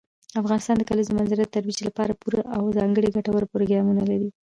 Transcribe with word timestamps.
افغانستان 0.41 0.75
د 0.77 0.83
کلیزو 0.89 1.15
منظره 1.17 1.41
د 1.45 1.51
ترویج 1.53 1.79
لپاره 1.87 2.17
پوره 2.21 2.41
او 2.55 2.63
ځانګړي 2.77 3.07
ګټور 3.15 3.43
پروګرامونه 3.53 4.03
لري. 4.11 4.29